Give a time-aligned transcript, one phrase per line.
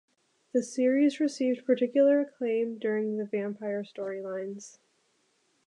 [0.51, 4.79] The series received particular acclaim during the vampire storylines.